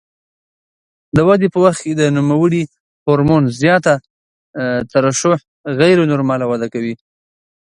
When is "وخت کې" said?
1.65-1.93